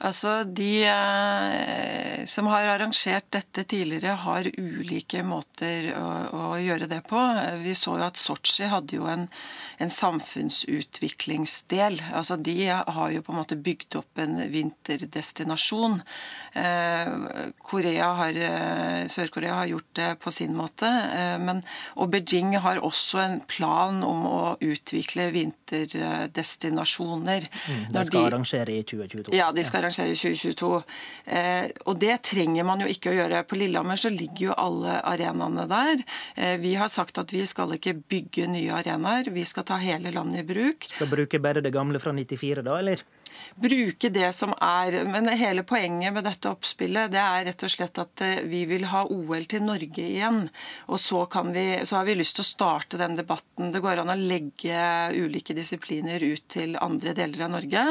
Altså, 0.00 0.44
De 0.44 0.84
eh, 0.88 2.24
som 2.24 2.46
har 2.48 2.70
arrangert 2.72 3.26
dette 3.36 3.66
tidligere, 3.68 4.14
har 4.22 4.48
ulike 4.56 5.20
måter 5.26 5.90
å, 5.92 6.06
å, 6.32 6.44
gjøre 6.56 6.88
det 6.88 7.02
på. 7.08 7.20
Vi 7.60 7.74
så 7.76 7.98
jo 7.98 8.06
at 8.06 8.20
Sotsji 8.20 8.70
hadde 8.72 8.96
jo 8.96 9.08
en, 9.12 9.26
en, 9.80 9.90
samfunnsutviklingsdel. 9.90 12.02
Altså, 12.14 12.36
De 12.36 12.66
har 12.68 13.10
jo 13.10 13.22
på 13.22 13.32
en 13.32 13.38
måte 13.40 13.56
bygd 13.56 13.96
opp 14.00 14.18
en 14.22 14.50
vinterdestinasjon. 14.52 16.02
Eh, 16.52 17.08
har, 17.70 18.34
eh, 18.34 19.06
Sør-Korea 19.06 19.54
har 19.54 19.66
gjort 19.66 19.94
det 19.94 20.18
på 20.20 20.32
sin 20.32 20.56
måte. 20.56 20.86
Eh, 20.86 21.38
men, 21.38 21.64
og 21.96 22.10
Beijing 22.10 22.58
har 22.58 22.78
også 22.78 23.18
en 23.18 23.40
plan 23.40 24.04
om 24.04 24.26
å 24.26 24.56
utvikle 24.60 25.30
vinterdestinasjoner. 25.34 27.48
Mm, 27.68 27.92
de 27.92 28.04
skal 28.04 28.20
de, 28.20 28.26
arrangere 28.32 28.72
i 28.72 28.82
2022. 28.82 29.34
Ja, 29.36 29.52
de 29.52 29.64
skal 29.64 29.78
arrangere 29.84 30.10
i 30.10 30.16
2022. 30.16 30.82
Eh, 31.26 31.70
og 31.86 31.98
det 32.02 32.22
trenger 32.30 32.64
man 32.66 32.80
jo 32.82 32.88
ikke 32.90 33.10
å 33.12 33.16
gjøre. 33.16 33.44
På 33.48 33.56
Lillehammer 33.58 33.96
så 34.00 34.10
ligger 34.12 34.50
jo 34.50 34.54
alle 34.58 34.92
arenaene 35.06 35.66
der. 35.70 36.02
Eh, 36.36 36.56
vi 36.62 36.74
har 36.78 36.88
sagt 36.88 37.18
at 37.20 37.32
vi 37.34 37.44
skal 37.48 37.72
ikke 37.76 37.94
bygge 38.10 38.46
nye 38.50 38.72
arenaer, 38.80 39.30
vi 39.30 39.44
skal 39.48 39.64
ta 39.70 39.78
hele 39.78 40.10
landet 40.10 40.42
i 40.42 40.46
bruk. 40.48 40.86
Skal 40.90 41.10
bruke 41.10 41.38
bare 41.42 41.62
det 41.62 41.70
gamle 41.74 42.00
fra 42.02 42.12
94 42.16 42.64
da, 42.66 42.78
eller? 42.80 43.02
Bruke 43.60 44.10
det 44.12 44.30
som 44.36 44.52
er 44.56 45.04
Men 45.10 45.28
hele 45.38 45.62
poenget 45.66 46.14
med 46.14 46.24
dette 46.26 46.50
oppspillet 46.50 47.12
det 47.12 47.20
er 47.20 47.44
rett 47.48 47.64
og 47.66 47.72
slett 47.72 48.00
at 48.02 48.22
eh, 48.24 48.42
vi 48.48 48.64
vil 48.68 48.86
ha 48.90 49.04
OL 49.10 49.46
til 49.50 49.64
Norge 49.64 50.04
igjen. 50.04 50.42
Og 50.90 51.00
så, 51.00 51.24
vi, 51.52 51.66
så 51.84 52.00
har 52.00 52.08
vi 52.08 52.16
lyst 52.18 52.38
til 52.38 52.44
å 52.44 52.50
starte 52.50 53.00
den 53.00 53.16
debatten. 53.18 53.70
Det 53.74 53.82
går 53.82 54.02
an 54.02 54.12
å 54.12 54.18
legge 54.18 54.80
ulike 55.16 55.54
disipliner 55.56 56.22
ut 56.22 56.46
til 56.50 56.76
andre 56.80 57.14
deler 57.16 57.46
av 57.46 57.54
Norge, 57.54 57.84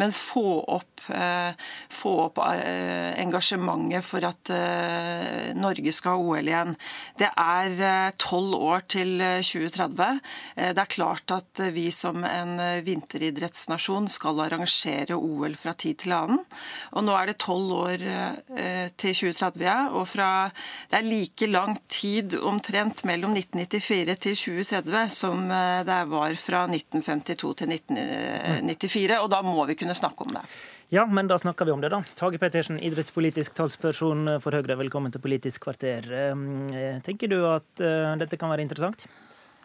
men 0.00 0.14
få 0.14 0.60
opp, 0.78 1.04
eh, 1.14 1.52
få 1.92 2.14
opp 2.26 2.40
eh, 2.46 3.12
engasjementet 3.22 4.06
for 4.06 4.24
at 4.28 4.52
eh, 4.54 5.50
Norge 5.58 5.94
skal 5.94 6.16
ha 6.16 6.24
OL 6.32 6.52
igjen. 6.52 6.74
Det 7.18 7.30
er 7.32 7.84
eh, 7.90 8.16
tolv 8.20 8.56
år 8.58 8.86
til 8.90 9.16
2030. 9.18 10.20
Eh, 10.56 10.72
det 10.74 10.84
er 10.84 10.94
klart 10.94 11.34
at 11.34 11.64
vi 11.74 11.88
som 11.94 12.24
en 12.26 12.56
vinteridrettsnasjon 12.84 14.08
skal 14.12 14.44
arrangere 14.44 14.77
arrangere 14.78 15.16
OL 15.16 15.54
fra 15.56 15.74
tid 15.74 15.98
til 16.02 16.12
annen. 16.12 16.40
Og 16.92 17.04
nå 17.04 17.14
er 17.16 17.26
det 17.30 17.38
tolv 17.38 17.72
år 17.72 18.02
eh, 18.02 18.88
til 18.96 19.14
2030, 19.14 19.64
ja. 19.64 19.90
Og 19.92 20.06
fra, 20.08 20.50
det 20.90 20.98
er 20.98 21.08
like 21.08 21.46
lang 21.46 21.76
tid 21.88 22.38
omtrent 22.38 23.04
mellom 23.04 23.34
1994 23.36 24.16
til 24.18 24.36
2030 24.36 25.10
som 25.10 25.50
eh, 25.50 25.84
det 25.84 26.00
var 26.08 26.34
fra 26.38 26.64
1952 26.68 27.54
til 27.58 27.72
1994. 27.74 29.20
Og 29.22 29.30
da 29.30 29.42
må 29.42 29.64
vi 29.66 29.78
kunne 29.78 29.96
snakke 29.96 30.26
om 30.26 30.36
det. 30.38 30.44
Ja, 30.90 31.04
men 31.04 31.28
da 31.28 31.36
snakker 31.36 31.66
vi 31.68 31.72
om 31.74 31.82
det, 31.82 31.90
da. 31.92 32.00
Tage 32.16 32.38
Pettersen, 32.40 32.78
idrettspolitisk 32.80 33.54
talsperson 33.54 34.38
for 34.40 34.56
Høyre, 34.56 34.78
velkommen 34.80 35.12
til 35.12 35.20
Politisk 35.20 35.66
kvarter. 35.66 36.08
Eh, 36.08 37.00
tenker 37.04 37.28
du 37.28 37.42
at 37.44 37.88
dette 38.18 38.40
kan 38.40 38.48
være 38.48 38.64
interessant? 38.64 39.08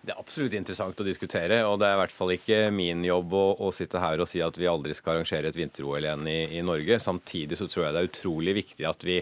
Det 0.03 0.11
er 0.11 0.19
absolutt 0.19 0.51
interessant 0.57 0.99
å 0.99 1.05
diskutere, 1.07 1.61
og 1.63 1.77
det 1.79 1.87
er 1.87 1.93
i 1.95 1.99
hvert 2.01 2.11
fall 2.11 2.31
ikke 2.33 2.57
min 2.75 3.05
jobb 3.07 3.33
å, 3.39 3.43
å 3.63 3.69
sitte 3.71 4.01
her 4.03 4.19
og 4.19 4.27
si 4.27 4.41
at 4.43 4.57
vi 4.59 4.67
aldri 4.67 4.91
skal 4.97 5.13
arrangere 5.13 5.47
et 5.47 5.55
vinter-OL 5.55 6.03
igjen 6.03 6.25
i, 6.27 6.39
i, 6.57 6.63
Norge. 6.67 6.97
Samtidig 6.99 7.55
så 7.55 7.69
tror 7.71 7.85
jeg 7.85 7.95
det 7.95 8.01
er 8.01 8.09
utrolig 8.09 8.55
viktig 8.57 8.87
at 8.89 9.05
vi 9.07 9.21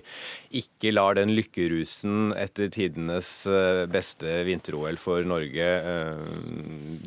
ikke 0.58 0.90
lar 0.96 1.20
den 1.20 1.36
lykkerusen 1.38 2.32
etter 2.34 2.72
tidenes 2.74 3.30
eh, 3.46 3.84
beste 3.94 4.40
vinter-OL 4.48 4.98
for 4.98 5.22
Norge 5.30 5.68
eh, 5.92 6.24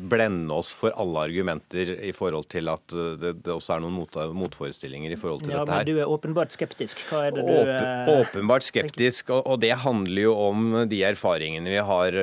blende 0.07 0.55
oss 0.55 0.71
for 0.71 0.95
alle 0.95 1.25
argumenter 1.27 1.97
i 1.99 2.13
forhold 2.15 2.47
til 2.55 2.71
at 2.71 2.95
det, 2.95 3.33
det 3.43 3.53
også 3.57 3.75
er 3.75 3.83
noen 3.83 3.97
mot, 3.99 4.17
motforestillinger 4.39 5.17
i 5.17 5.19
forhold 5.19 5.43
til 5.43 5.51
ja, 5.51 5.65
dette 5.65 5.81
her. 5.81 5.83
Ja, 5.83 5.89
Men 5.91 5.91
du 5.91 6.01
er 6.05 6.15
åpenbart 6.15 6.55
skeptisk. 6.55 7.03
Hva 7.11 7.25
er 7.27 7.35
det 7.35 7.43
du 7.43 7.51
Åpen, 7.57 7.75
eh, 7.75 8.23
Åpenbart 8.23 8.69
skeptisk, 8.71 9.35
og, 9.35 9.43
og 9.43 9.59
det 9.67 9.75
handler 9.83 10.29
jo 10.29 10.39
om 10.47 10.65
de 10.87 11.03
erfaringene 11.11 11.75
vi 11.75 11.85
har 11.91 12.21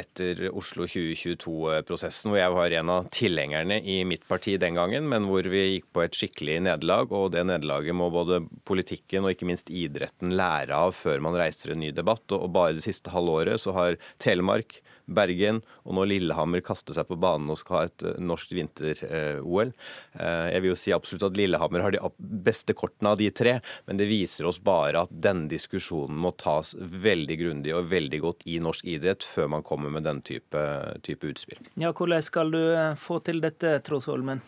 etter 0.00 0.46
Oslo 0.48 0.61
Oslo 0.62 0.86
2022-prosessen, 0.86 2.30
hvor 2.30 2.38
jeg 2.38 2.54
var 2.54 2.74
en 2.78 2.92
av 2.94 3.08
tilhengerne 3.14 3.80
i 3.82 3.98
mitt 4.08 4.24
parti 4.30 4.54
den 4.60 4.78
gangen, 4.78 5.08
men 5.10 5.26
hvor 5.26 5.46
vi 5.50 5.64
gikk 5.76 5.88
på 5.94 6.04
et 6.04 6.16
skikkelig 6.16 6.60
nederlag. 6.68 7.10
Og 7.10 7.32
det 7.34 7.42
nederlaget 7.48 7.96
må 7.98 8.08
både 8.14 8.44
politikken 8.68 9.26
og 9.26 9.34
ikke 9.34 9.48
minst 9.50 9.72
idretten 9.72 10.34
lære 10.38 10.78
av 10.86 10.94
før 10.96 11.22
man 11.26 11.38
reiser 11.38 11.74
en 11.74 11.82
ny 11.82 11.90
debatt. 11.94 12.24
Og 12.36 12.50
bare 12.54 12.76
det 12.78 12.86
siste 12.86 13.12
halvåret 13.14 13.62
så 13.62 13.74
har 13.76 13.98
Telemark 14.22 14.78
Bergen 15.06 15.60
og 15.82 15.96
nå 15.96 16.06
Lillehammer 16.08 16.62
kaster 16.64 16.96
seg 16.96 17.08
på 17.08 17.18
banen 17.20 17.50
og 17.52 17.58
skal 17.60 17.78
ha 17.78 17.82
et 17.88 18.06
eh, 18.06 18.20
norsk 18.22 18.54
vinter-OL. 18.56 19.72
Eh, 20.18 20.46
jeg 20.54 20.62
vil 20.64 20.72
jo 20.72 20.78
si 20.78 20.94
absolutt 20.94 21.26
at 21.30 21.38
Lillehammer 21.38 21.84
har 21.84 21.96
de 21.96 22.02
beste 22.18 22.76
kortene 22.78 23.12
av 23.12 23.20
de 23.20 23.30
tre, 23.34 23.58
men 23.88 24.00
det 24.00 24.10
viser 24.10 24.48
oss 24.48 24.60
bare 24.62 25.04
at 25.06 25.12
denne 25.12 25.50
diskusjonen 25.50 26.18
må 26.22 26.34
tas 26.38 26.74
veldig 26.78 27.38
grundig 27.40 27.74
og 27.76 27.90
veldig 27.92 28.22
godt 28.22 28.46
i 28.50 28.58
norsk 28.62 28.88
idrett 28.94 29.26
før 29.26 29.50
man 29.56 29.66
kommer 29.66 29.92
med 29.92 30.06
den 30.08 30.22
type, 30.26 30.64
type 31.06 31.28
utspill. 31.32 31.60
Ja, 31.80 31.92
Hvordan 31.92 32.24
skal 32.24 32.54
du 32.54 32.62
eh, 32.62 32.94
få 32.98 33.20
til 33.24 33.42
dette, 33.44 33.78
Trås 33.86 34.08
Holmen? 34.10 34.42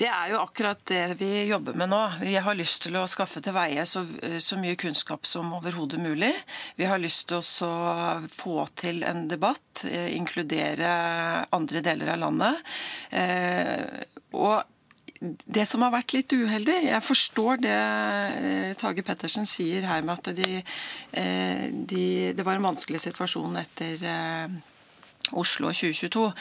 Det 0.00 0.08
er 0.08 0.30
jo 0.32 0.38
akkurat 0.40 0.80
det 0.88 1.18
vi 1.20 1.28
jobber 1.50 1.74
med 1.76 1.90
nå. 1.92 1.98
Vi 2.22 2.32
har 2.40 2.56
lyst 2.56 2.86
til 2.86 2.94
å 2.96 3.02
skaffe 3.10 3.42
til 3.44 3.52
veie 3.52 3.82
så, 3.84 4.00
så 4.40 4.56
mye 4.56 4.78
kunnskap 4.80 5.28
som 5.28 5.50
overhodet 5.58 6.00
mulig. 6.00 6.30
Vi 6.78 6.86
har 6.88 7.02
lyst 7.02 7.26
til 7.28 7.42
å 7.42 8.20
få 8.32 8.64
til 8.80 9.04
en 9.04 9.26
debatt, 9.28 9.84
eh, 9.84 10.14
inkludere 10.16 10.94
andre 11.52 11.82
deler 11.84 12.14
av 12.14 12.22
landet. 12.22 12.72
Eh, 13.12 13.84
og 14.32 14.64
det 15.20 15.66
som 15.68 15.84
har 15.84 15.92
vært 15.92 16.14
litt 16.16 16.32
uheldig 16.32 16.78
Jeg 16.86 17.04
forstår 17.04 17.58
det 17.60 17.76
eh, 17.76 18.70
Tage 18.80 19.04
Pettersen 19.04 19.44
sier 19.44 19.84
her 19.84 20.00
med 20.00 20.16
at 20.16 20.32
de, 20.38 20.62
de, 21.92 22.04
det 22.32 22.46
var 22.46 22.56
en 22.56 22.70
vanskelig 22.70 23.02
situasjon 23.04 23.60
etter 23.60 24.08
Oslo 25.32 25.70
2022. 25.72 26.32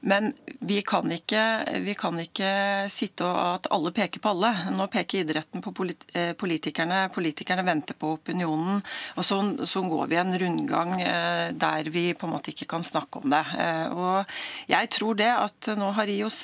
Men 0.00 0.32
vi 0.60 0.80
kan, 0.82 1.10
ikke, 1.12 1.42
vi 1.82 1.94
kan 1.98 2.18
ikke 2.22 2.50
sitte 2.92 3.26
og 3.26 3.38
at 3.56 3.68
alle 3.74 3.92
peker 3.94 4.22
på 4.22 4.32
alle. 4.32 4.52
Nå 4.74 4.86
peker 4.92 5.22
idretten 5.22 5.62
på 5.64 5.72
eh, 6.14 6.32
politikerne. 6.38 7.08
Politikerne 7.14 7.64
venter 7.66 7.98
på 7.98 8.14
opinionen. 8.16 8.82
Og 9.18 9.26
så, 9.26 9.40
så 9.66 9.82
går 9.82 10.10
vi 10.10 10.20
en 10.20 10.34
rundgang 10.42 10.94
eh, 11.02 11.50
der 11.52 11.90
vi 11.92 12.12
på 12.14 12.28
en 12.28 12.34
måte 12.36 12.52
ikke 12.54 12.68
kan 12.70 12.86
snakke 12.86 13.22
om 13.22 13.32
det. 13.32 13.44
Eh, 13.58 13.86
og 13.92 14.70
jeg 14.70 14.90
tror 14.94 15.18
det 15.18 15.30
at 15.34 15.70
nå 15.78 15.90
har 15.96 16.10
IOC 16.12 16.42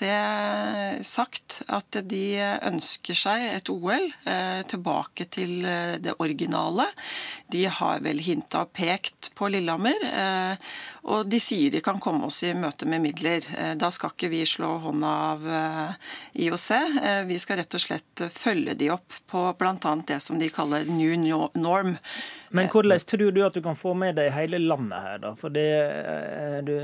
sagt 1.06 1.60
at 1.72 2.00
de 2.08 2.24
ønsker 2.66 3.16
seg 3.18 3.44
et 3.54 3.70
OL 3.72 4.10
tilbake 4.68 5.26
til 5.32 5.64
det 6.02 6.14
originale. 6.22 6.86
De 7.52 7.64
har 7.70 8.02
vel 8.04 8.20
hinta 8.24 8.64
og 8.64 8.72
pekt 8.76 9.30
på 9.38 9.48
Lillehammer. 9.52 10.58
Og 11.10 11.28
de 11.28 11.40
sier 11.42 11.72
de 11.74 11.82
kan 11.84 11.93
komme 12.02 12.28
oss 12.28 12.42
i 12.46 12.52
møte 12.56 12.86
med 12.88 13.02
midler. 13.04 13.44
Eh, 13.58 13.74
da 13.80 13.90
skal 13.94 14.14
ikke 14.14 14.30
vi 14.32 14.44
slå 14.48 14.76
hånda 14.84 15.10
av 15.30 15.48
eh, 15.48 16.12
IOC. 16.46 16.68
Eh, 16.70 17.20
vi 17.28 17.38
skal 17.42 17.60
rett 17.60 17.76
og 17.76 17.84
slett 17.84 18.24
følge 18.34 18.76
de 18.78 18.90
opp 18.94 19.18
på 19.30 19.44
bl.a. 19.58 19.94
det 20.08 20.20
som 20.24 20.40
de 20.40 20.50
kaller 20.52 20.88
new 20.88 21.14
norm. 21.54 21.96
Men 22.54 22.70
hvordan 22.72 23.02
tror 23.10 23.34
du 23.34 23.40
at 23.44 23.56
du 23.56 23.62
kan 23.64 23.78
få 23.78 23.94
med 23.98 24.16
deg 24.18 24.32
hele 24.34 24.60
landet 24.62 25.06
her, 25.06 25.20
da? 25.22 25.34
For 25.38 25.52
det, 25.54 25.66
du, 26.66 26.74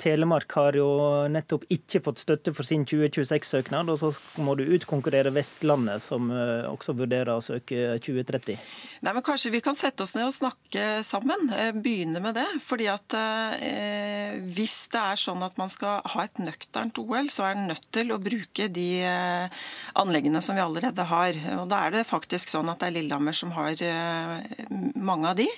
Telemark 0.00 0.52
har 0.58 0.78
jo 0.78 0.88
nettopp 1.32 1.66
ikke 1.72 2.02
fått 2.04 2.22
støtte 2.22 2.54
for 2.56 2.66
sin 2.66 2.86
2026-søknad, 2.88 3.90
og 3.92 4.00
så 4.00 4.12
må 4.42 4.56
du 4.58 4.64
utkonkurrere 4.76 5.34
Vestlandet, 5.34 6.04
som 6.04 6.30
også 6.30 6.94
vurderer 6.96 7.34
å 7.34 7.44
søke 7.44 7.96
2030. 8.02 8.56
Nei, 9.04 9.12
men 9.12 9.24
Kanskje 9.26 9.50
vi 9.50 9.60
kan 9.64 9.76
sette 9.76 10.04
oss 10.04 10.14
ned 10.14 10.28
og 10.28 10.34
snakke 10.34 10.84
sammen. 11.06 11.48
Begynne 11.82 12.20
med 12.22 12.36
det. 12.38 12.46
fordi 12.64 12.86
at 12.90 13.14
eh, 13.16 14.38
Hvis 14.54 14.88
det 14.92 15.02
er 15.02 15.20
sånn 15.20 15.42
at 15.44 15.56
man 15.60 15.70
skal 15.72 16.04
ha 16.12 16.24
et 16.24 16.40
nøkternt 16.42 16.98
OL, 17.02 17.30
så 17.32 17.48
er 17.48 17.56
en 17.56 17.68
nødt 17.72 17.88
til 17.94 18.12
å 18.14 18.20
bruke 18.22 18.68
de 18.72 18.88
eh, 19.06 19.64
anleggene 19.98 20.42
som 20.44 20.56
vi 20.56 20.64
allerede 20.64 21.06
har. 21.10 21.40
Og 21.60 21.66
Da 21.72 21.82
er 21.86 21.96
det 21.96 22.06
faktisk 22.08 22.52
sånn 22.52 22.70
at 22.72 22.80
det 22.82 22.90
er 22.90 22.96
Lillehammer 22.98 23.36
som 23.36 23.54
har 23.56 23.82
eh, 23.82 24.70
mange 24.94 25.15
av 25.24 25.36
de. 25.38 25.48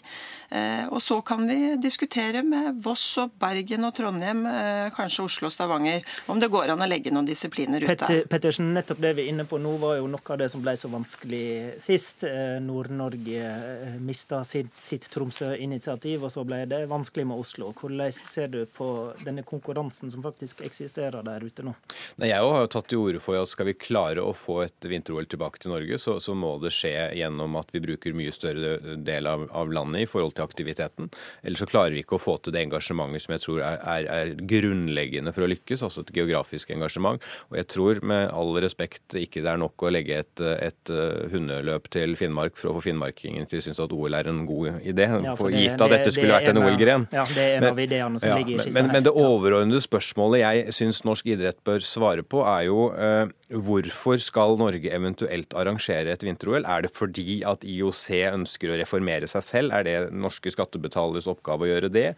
Eh, 0.51 0.87
og 0.89 1.03
så 1.05 1.19
kan 1.21 1.43
vi 1.49 1.77
diskutere 1.77 2.41
med 2.43 2.79
Voss 2.85 3.05
og 3.21 3.35
Bergen 3.41 3.85
og 3.85 3.93
Trondheim, 3.97 4.47
eh, 4.49 4.89
kanskje 4.97 5.27
Oslo 5.27 5.51
og 5.51 5.53
Stavanger, 5.53 6.05
om 6.27 6.41
det 6.41 6.49
går 6.49 6.73
an 6.73 6.81
å 6.81 6.89
legge 6.89 7.13
noen 7.13 7.29
disipliner 7.29 7.85
ut 7.85 7.99
der. 8.01 8.23
Pettersen, 8.31 8.73
nettopp 8.73 9.03
det 9.05 9.13
vi 9.19 9.27
er 9.27 9.33
inne 9.35 9.45
på 9.45 9.61
nå, 9.61 9.75
var 9.83 9.99
jo 9.99 10.07
noe 10.09 10.25
av 10.25 10.39
det 10.41 10.49
som 10.53 10.63
ble 10.65 10.77
så 10.81 10.89
vanskelig 10.89 11.79
sist. 11.81 12.25
Nord-Norge 12.65 13.99
mista 14.01 14.41
sitt, 14.45 14.73
sitt 14.81 15.09
Tromsø-initiativ, 15.13 16.25
og 16.25 16.33
så 16.33 16.45
ble 16.49 16.63
det 16.71 16.81
vanskelig 16.89 17.27
med 17.29 17.45
Oslo. 17.45 17.73
Hvordan 17.77 18.13
ser 18.13 18.49
du 18.49 18.65
på 18.65 18.89
denne 19.25 19.45
konkurransen 19.47 20.11
som 20.11 20.25
faktisk 20.25 20.63
eksisterer 20.65 21.25
der 21.27 21.45
ute 21.45 21.65
nå? 21.67 21.75
Nei, 22.17 22.31
jeg 22.33 22.41
har 22.45 22.65
jo 22.65 22.71
tatt 22.73 22.89
til 22.91 23.03
orde 23.03 23.23
for 23.23 23.39
at 23.39 23.51
skal 23.51 23.69
vi 23.69 23.77
klare 23.79 24.25
å 24.25 24.33
få 24.37 24.63
et 24.65 24.89
vinter-OL 24.89 25.29
tilbake 25.31 25.63
til 25.63 25.73
Norge, 25.75 26.01
så, 26.01 26.17
så, 26.23 26.35
må 26.39 26.55
det 26.63 26.73
skje 26.75 26.95
gjennom 27.19 27.57
at 27.61 27.73
vi 27.75 27.83
bruker 27.85 28.17
mye 28.17 28.33
større 28.35 28.97
del 28.97 29.29
av, 29.31 29.38
av, 29.51 29.73
landet 29.73 30.05
i 30.05 30.11
forhold 30.11 30.37
til 30.37 30.47
aktiviteten. 30.49 31.11
Ellers 31.45 31.63
så 31.63 31.71
klarer 31.71 31.95
vi 31.95 32.03
ikke 32.03 32.19
å 32.19 32.23
få 32.23 32.39
til 32.43 32.57
det 32.57 32.65
engasjementet 32.67 33.25
som 33.25 33.35
jeg 33.37 33.45
tror 33.45 33.63
er, 33.63 33.79
er, 33.95 34.09
er 34.13 34.35
grunnleggende 34.51 35.35
for 35.37 35.47
å 35.47 35.51
lykkes, 35.53 35.85
altså 35.87 36.05
et 36.05 36.13
geografisk 36.17 36.73
engasjement. 36.75 37.23
Og 37.53 37.61
jeg 37.61 37.71
tror 37.75 38.03
med 38.07 38.29
all 38.35 38.55
respekt 38.63 39.17
ikke 39.19 39.45
det 39.45 39.53
er 39.55 39.63
nok 39.63 39.87
å 39.87 39.93
legge 39.93 40.21
et, 40.25 40.43
et 40.43 40.95
hundeløp 41.33 41.89
til 41.95 42.17
Finnmark 42.19 42.59
for 42.59 42.73
å 42.73 42.79
få 42.79 42.87
finnmarkingen 42.89 43.47
til 43.49 43.63
å 43.63 43.69
synes 43.69 43.81
at 43.83 43.95
OL 43.95 44.17
er 44.19 44.29
en 44.31 44.45
god 44.49 44.81
idé, 44.87 45.07
ja, 45.09 45.35
for 45.39 45.53
det, 45.53 45.63
gitt 45.63 45.85
at 45.85 45.93
dette 45.93 46.13
skulle 46.15 46.35
vært 46.35 46.53
en 46.53 46.61
OL-gren. 46.63 47.07
Ja, 47.15 47.25
det 47.29 47.45
er 47.45 47.57
en 47.59 47.65
men, 47.67 47.75
av 47.75 47.83
ideene 47.83 48.23
som 48.23 48.31
ja, 48.31 48.39
ligger 48.41 48.55
i 48.55 48.67
kista 48.67 48.77
men, 48.79 48.91
men, 48.95 49.07
det 49.07 49.15
overordnede 49.15 49.83
spørsmålet 49.85 50.43
jeg 50.43 50.77
syns 50.79 51.03
norsk 51.07 51.29
idrett 51.35 51.61
bør 51.67 51.85
svare 51.85 52.25
på, 52.25 52.43
er 52.49 52.67
jo 52.69 52.89
eh, 52.95 53.33
hvorfor 53.69 54.21
skal 54.23 54.59
Norge 54.61 54.93
eventuelt 54.95 55.55
arrangere 55.59 56.15
et 56.15 56.25
vinter-OL? 56.25 56.67
Er 56.69 56.87
det 56.87 56.93
fordi 56.97 57.41
at 57.49 57.67
IOC 57.69 58.05
ønsker 58.33 58.73
å 58.73 58.81
reformere 58.81 59.28
seg 59.31 59.47
selv? 59.47 59.75
Er 59.77 59.87
det 59.87 59.97
norske 60.17 60.53
skattebetaleres 60.53 61.29
oppgave 61.31 61.67
å 61.67 61.71
gjøre 61.71 61.93
det? 61.93 62.09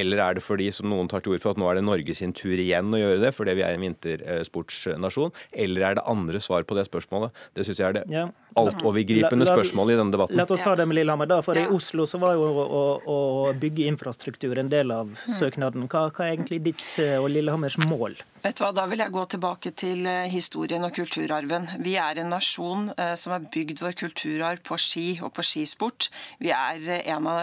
Eller 0.00 0.22
er 0.24 0.38
det 0.38 0.44
fordi, 0.44 0.70
som 0.74 0.90
noen 0.90 1.10
tar 1.10 1.24
til 1.24 1.34
orde 1.34 1.44
for, 1.44 1.54
at 1.54 1.60
nå 1.60 1.68
er 1.70 1.80
det 1.80 1.86
Norge 1.86 2.16
sin 2.16 2.34
tur 2.36 2.54
igjen 2.54 2.94
å 2.94 3.00
gjøre 3.00 3.22
det 3.24 3.34
fordi 3.36 3.56
vi 3.58 3.66
er 3.66 3.76
en 3.76 3.86
vintersportsnasjon? 3.86 5.34
Eller 5.66 5.86
er 5.86 5.98
det 5.98 6.06
andre 6.10 6.42
svar 6.42 6.66
på 6.68 6.78
det 6.78 6.86
spørsmålet? 6.88 7.36
Det 7.56 7.66
syns 7.66 7.82
jeg 7.82 7.88
er 7.90 8.00
det 8.00 8.06
ja. 8.12 8.28
Altovergripende 8.58 9.46
spørsmål 9.48 9.92
i 9.92 9.96
denne 9.98 10.14
debatten. 10.14 10.38
La 10.38 10.46
oss 10.48 10.62
ta 10.64 10.74
det 10.78 10.86
med 10.88 10.96
Lillehammer, 10.98 11.28
da. 11.30 11.40
For 11.44 11.58
i 11.58 11.66
Oslo 11.70 12.06
så 12.08 12.16
var 12.22 12.32
jo 12.38 12.44
å, 12.50 12.82
å 13.04 13.18
bygge 13.60 13.86
infrastruktur 13.90 14.58
en 14.60 14.70
del 14.70 14.92
av 14.94 15.06
mm. 15.12 15.32
søknaden. 15.36 15.88
Hva, 15.90 16.00
hva 16.10 16.26
er 16.26 16.30
egentlig 16.34 16.60
ditt 16.70 16.84
eh, 17.02 17.18
og 17.20 17.30
Lillehammers 17.32 17.78
mål? 17.86 18.14
Vet 18.40 18.56
du 18.56 18.62
hva, 18.64 18.72
Da 18.76 18.86
vil 18.90 19.02
jeg 19.02 19.14
gå 19.14 19.24
tilbake 19.34 19.70
til 19.78 20.06
eh, 20.08 20.32
historien 20.32 20.84
og 20.86 20.94
kulturarven. 20.96 21.64
Vi 21.84 21.94
er 22.00 22.14
en 22.22 22.32
nasjon 22.34 22.82
eh, 22.96 23.14
som 23.20 23.30
har 23.34 23.48
bygd 23.52 23.78
vår 23.84 23.94
kulturarv 24.00 24.60
på 24.66 24.74
ski 24.80 25.08
og 25.20 25.30
på 25.36 25.42
skisport. 25.46 26.00
Vi 26.40 26.50
er 26.54 26.76
en 27.00 27.26
av 27.30 27.38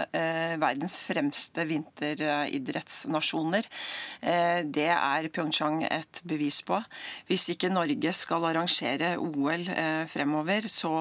verdens 0.62 0.96
fremste 1.04 1.66
vinteridrettsnasjoner. 1.68 3.68
Det 4.78 4.88
er 4.94 5.28
Pyeongchang 5.34 5.84
et 5.86 6.22
bevis 6.28 6.62
på. 6.66 6.80
Hvis 7.30 7.48
ikke 7.54 7.74
Norge 7.74 8.14
skal 8.16 8.46
arrangere 8.50 9.10
OL 9.22 9.66
fremover, 10.10 10.68
så 10.72 10.97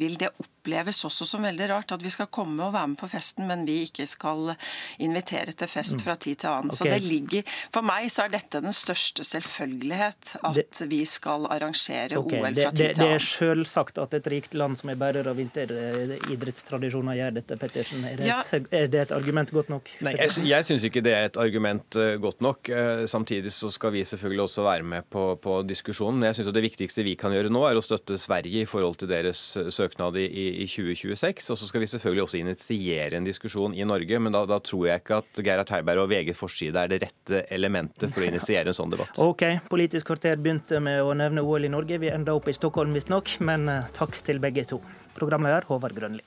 vil 0.00 0.16
det 0.20 0.30
oppleves 0.60 1.04
også 1.08 1.24
som 1.24 1.44
veldig 1.46 1.68
rart 1.70 1.92
at 1.94 2.02
vi 2.04 2.10
skal 2.12 2.28
komme 2.32 2.66
og 2.66 2.74
være 2.74 2.92
med 2.92 2.98
på 3.00 3.08
festen, 3.10 3.46
men 3.48 3.64
vi 3.68 3.80
ikke 3.86 4.06
skal 4.08 4.52
invitere 5.00 5.54
til 5.56 5.70
fest 5.70 6.02
fra 6.04 6.14
tid 6.20 6.42
til 6.42 6.50
annen. 6.50 6.72
Okay. 6.72 6.78
Så 6.78 6.88
det 6.90 7.00
ligger, 7.06 7.54
For 7.72 7.86
meg 7.86 8.10
så 8.12 8.26
er 8.26 8.34
dette 8.34 8.60
den 8.62 8.74
største 8.76 9.24
selvfølgelighet 9.26 10.36
at 10.46 10.82
vi 10.90 11.00
skal 11.08 11.46
arrangere 11.50 12.18
okay, 12.20 12.40
OL 12.40 12.58
fra 12.58 12.72
tid 12.74 12.76
til 12.76 12.90
annen. 12.90 13.00
Det 13.00 13.16
er 13.16 13.24
selvsagt 13.24 14.00
at 14.02 14.16
et 14.20 14.30
rikt 14.32 14.56
land 14.58 14.78
som 14.80 14.92
er 14.92 15.00
bærer 15.00 15.30
av 15.30 15.38
vinteridrettstradisjoner 15.40 17.18
gjør 17.20 17.36
dette, 17.40 17.58
Pettersen. 17.60 18.04
Er 18.04 18.20
det, 18.20 18.28
ja. 18.28 18.40
et, 18.44 18.68
er 18.76 18.90
det 18.92 19.02
et 19.06 19.14
argument 19.16 19.52
godt 19.54 19.72
nok? 19.72 19.88
Nei, 20.04 20.14
jeg, 20.18 20.44
jeg 20.50 20.68
syns 20.68 20.86
ikke 20.90 21.04
det 21.04 21.16
er 21.16 21.30
et 21.30 21.40
argument 21.40 21.98
uh, 22.00 22.14
godt 22.20 22.44
nok. 22.44 22.70
Uh, 22.70 23.04
samtidig 23.10 23.52
så 23.54 23.72
skal 23.72 23.94
vi 23.96 24.04
selvfølgelig 24.08 24.44
også 24.46 24.66
være 24.66 24.86
med 24.94 25.08
på, 25.12 25.24
på 25.40 25.60
diskusjonen. 25.68 26.20
Men 26.20 26.30
jeg 26.30 26.40
syns 26.40 26.52
det 26.54 26.66
viktigste 26.68 27.06
vi 27.06 27.16
kan 27.20 27.34
gjøre 27.34 27.52
nå, 27.52 27.64
er 27.68 27.80
å 27.80 27.84
støtte 27.84 28.18
Sverige 28.20 28.64
i 28.64 28.68
forhold 28.68 29.00
til 29.00 29.09
deres 29.10 29.40
søknad 29.74 30.16
i, 30.20 30.26
i 30.64 30.66
2026. 30.70 31.50
Og 31.52 31.60
så 31.60 31.68
skal 31.68 31.84
vi 31.84 31.90
selvfølgelig 31.90 32.24
også 32.24 32.40
initiere 32.40 33.18
en 33.18 33.26
diskusjon 33.26 33.74
i 33.76 33.86
Norge, 33.86 34.22
men 34.22 34.34
da, 34.34 34.44
da 34.48 34.60
tror 34.64 34.86
jeg 34.88 35.02
ikke 35.02 35.20
at 35.22 35.42
Gerhard 35.44 35.74
Heiberg 35.74 36.04
og 36.04 36.10
VG 36.12 36.32
forside 36.38 36.84
er 36.84 36.92
det 36.92 37.02
rette 37.04 37.44
elementet 37.52 38.12
for 38.14 38.24
å 38.24 38.30
initiere 38.30 38.72
en 38.72 38.78
sånn 38.80 38.94
debatt. 38.94 39.18
Ok, 39.30 39.44
Politisk 39.70 40.08
kvarter 40.10 40.40
begynte 40.42 40.80
med 40.82 41.04
å 41.04 41.14
nevne 41.16 41.44
OL 41.46 41.68
i 41.68 41.70
Norge. 41.72 42.00
Vi 42.02 42.10
enda 42.10 42.34
opp 42.34 42.48
i 42.50 42.56
Stockholm 42.56 42.94
visstnok, 42.96 43.36
men 43.46 43.68
eh, 43.70 43.88
takk 43.96 44.18
til 44.26 44.42
begge 44.42 44.66
to. 44.72 44.80
Programleder 45.16 45.68
Håvard 45.68 45.96
Grønli. 45.96 46.24